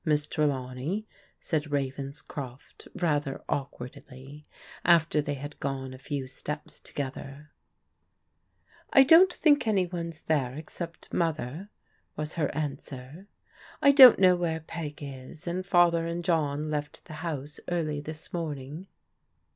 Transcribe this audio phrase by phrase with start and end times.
[0.03, 1.05] Miss Trelawney,"
[1.39, 4.43] said Ravenscroft rather awkwardly,
[4.83, 7.51] after they had gone a few steps together.
[8.91, 11.69] "I don't think any one's there except Mother,"
[12.15, 13.27] was her answer."
[13.83, 18.33] I don't know where Peg is, and Father and John left the house early this
[18.33, 18.87] morning."